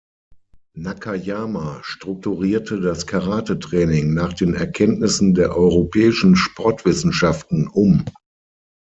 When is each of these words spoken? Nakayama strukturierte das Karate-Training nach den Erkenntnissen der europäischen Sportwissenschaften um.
Nakayama 0.75 1.79
strukturierte 1.83 2.81
das 2.81 3.05
Karate-Training 3.05 4.15
nach 4.15 4.33
den 4.33 4.55
Erkenntnissen 4.55 5.35
der 5.35 5.55
europäischen 5.55 6.35
Sportwissenschaften 6.35 7.67
um. 7.67 8.03